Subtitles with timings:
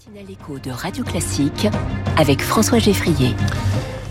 [0.00, 1.68] matinale écho de Radio Classique
[2.16, 3.34] avec François Geffrier.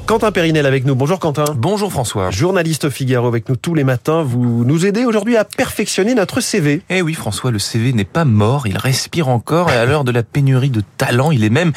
[0.10, 0.96] Quentin Périnel avec nous.
[0.96, 1.46] Bonjour Quentin.
[1.56, 2.32] Bonjour François.
[2.32, 4.24] Journaliste au Figaro avec nous tous les matins.
[4.24, 6.82] Vous nous aidez aujourd'hui à perfectionner notre CV.
[6.90, 10.12] Eh oui François, le CV n'est pas mort, il respire encore et à l'heure de
[10.12, 11.74] la pénurie de talents, il est même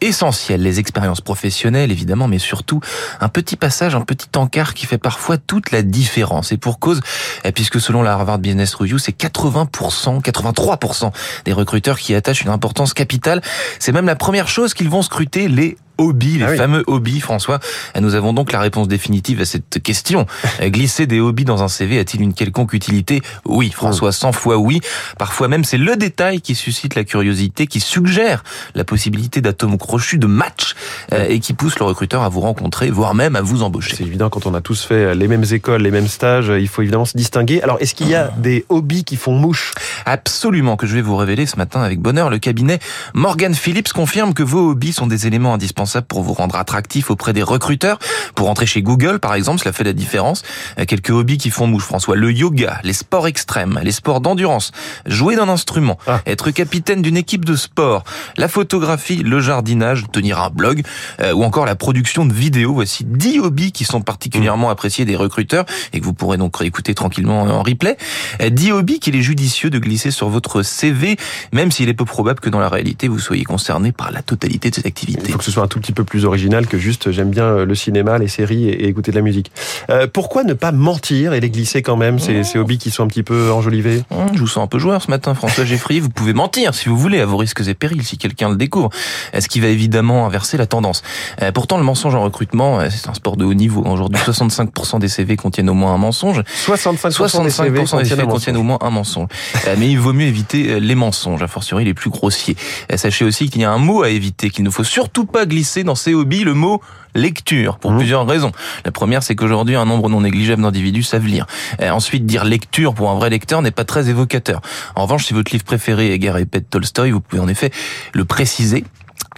[0.00, 0.62] essentiel.
[0.62, 2.80] Les expériences professionnelles évidemment, mais surtout
[3.20, 6.52] un petit passage, un petit encart qui fait parfois toute la différence.
[6.52, 7.00] Et pour cause,
[7.42, 11.10] eh, puisque selon la Harvard Business Review, c'est 80%, 83%
[11.44, 13.42] des recruteurs qui attachent une importance capitale.
[13.80, 16.56] C'est même la première chose qu'ils vont scruter, les hobbies, les Ah oui.
[16.56, 17.58] fameux hobbies, François.
[18.00, 20.26] Nous avons donc la réponse définitive à cette question.
[20.60, 23.22] Euh, Glisser des hobbies dans un CV a-t-il une quelconque utilité?
[23.44, 24.80] Oui, François, 100 fois oui.
[25.18, 28.42] Parfois même, c'est le détail qui suscite la curiosité, qui suggère
[28.74, 30.74] la possibilité d'atomes crochus, de match,
[31.12, 33.96] euh, et qui pousse le recruteur à vous rencontrer, voire même à vous embaucher.
[33.96, 36.82] C'est évident quand on a tous fait les mêmes écoles, les mêmes stages, il faut
[36.82, 37.62] évidemment se distinguer.
[37.62, 39.72] Alors est-ce qu'il y a des hobbies qui font mouche?
[40.06, 42.30] Absolument que je vais vous révéler ce matin avec bonheur.
[42.30, 42.78] Le cabinet
[43.14, 47.32] Morgan Phillips confirme que vos hobbies sont des éléments indispensables pour vous rendre attractif auprès
[47.32, 47.98] des recruteurs.
[48.34, 50.42] Pour entrer chez Google, par exemple, cela fait la différence.
[50.78, 52.16] Euh, Quelques hobbies qui font mouche, François.
[52.16, 54.72] Le yoga, les sports extrêmes, les sports d'endurance,
[55.06, 56.20] jouer d'un instrument, Ah.
[56.26, 58.04] être capitaine d'une équipe de sport,
[58.36, 60.82] la photographie, le jardinage, tenir un blog,
[61.20, 62.74] euh, ou encore la production de vidéos.
[62.74, 66.94] Voici 10 hobbies qui sont particulièrement appréciés des recruteurs et que vous pourrez donc réécouter
[66.94, 67.96] tranquillement en replay.
[68.40, 71.16] Euh, 10 hobbies qu'il est judicieux de glisser sur votre CV,
[71.52, 74.70] même s'il est peu probable que dans la réalité vous soyez concerné par la totalité
[74.70, 75.32] de cette Il activité.
[75.32, 77.64] faut que ce soit un tout petit peu plus original que juste j'aime bien euh,
[77.64, 79.50] le cinéma, les séries et, écouter de la musique.
[79.90, 83.04] Euh, pourquoi ne pas mentir et les glisser quand même, ces, ces hobbies qui sont
[83.04, 84.02] un petit peu enjolivés?
[84.10, 86.00] Hum, Je vous sens un peu joueur ce matin, François Geffrier.
[86.00, 88.90] Vous pouvez mentir si vous voulez, à vos risques et périls, si quelqu'un le découvre.
[89.38, 91.02] Ce qui va évidemment inverser la tendance?
[91.40, 93.82] Euh, Pourtant, le mensonge en recrutement, euh, c'est un sport de haut niveau.
[93.86, 96.42] Aujourd'hui, 65% des CV contiennent au moins un mensonge.
[96.66, 99.28] 65%, des CV 65% des CV un contiennent au moins un mensonge.
[99.66, 102.54] Euh, Mais il vaut mieux éviter euh, les mensonges, a fortiori les plus grossiers.
[102.92, 105.44] Euh, Sachez aussi qu'il y a un mot à éviter, qu'il ne faut surtout pas
[105.44, 106.80] glisser dans ces hobbies, le mot
[107.16, 107.98] lecture, pour Mmh.
[107.98, 108.52] plusieurs raisons.
[108.84, 111.48] La première, c'est qu'aujourd'hui, un nombre non négligeable d'individus savent lire.
[111.80, 114.60] Euh, ensuite, dire lecture pour un vrai lecteur n'est pas très évocateur.
[114.94, 117.48] En revanche, si votre livre préféré est Guerre et paix de Tolstoï, vous pouvez en
[117.48, 117.72] effet
[118.12, 118.84] le préciser.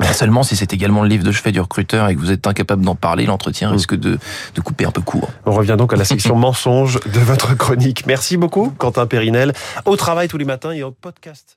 [0.00, 2.46] Mais seulement si c'est également le livre de chevet du recruteur et que vous êtes
[2.46, 4.18] incapable d'en parler, l'entretien risque de,
[4.54, 5.30] de couper un peu court.
[5.46, 8.06] On revient donc à la section mensonges de votre chronique.
[8.06, 9.52] Merci beaucoup, Quentin Périnel.
[9.84, 11.56] Au travail tous les matins et au podcast.